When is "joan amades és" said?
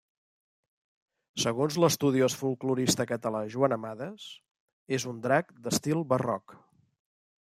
3.55-5.07